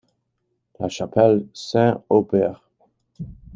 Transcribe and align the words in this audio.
La 0.79 0.89
Chapelle-Saint-Aubert 0.89 2.67